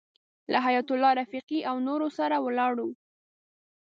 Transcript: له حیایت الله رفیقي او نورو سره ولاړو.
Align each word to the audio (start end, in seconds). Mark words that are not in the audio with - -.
له 0.51 0.59
حیایت 0.65 0.87
الله 0.93 1.11
رفیقي 1.21 1.59
او 1.69 1.75
نورو 1.87 2.07
سره 2.17 2.35
ولاړو. 2.45 2.87